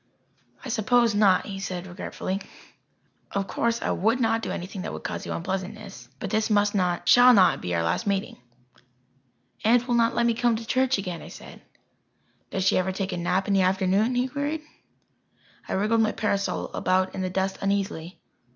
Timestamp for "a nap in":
13.11-13.53